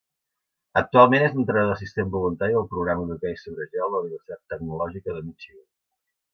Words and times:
Actualment 0.79 1.25
és 1.25 1.35
entrenador 1.41 1.75
assistent 1.77 2.09
voluntari 2.15 2.57
del 2.57 2.67
programa 2.73 3.07
d'hoquei 3.11 3.37
sobre 3.43 3.69
gel 3.77 3.87
de 3.87 3.93
la 3.95 4.03
universitat 4.09 4.45
tecnològica 4.57 5.19
de 5.21 5.27
Michigan. 5.31 5.67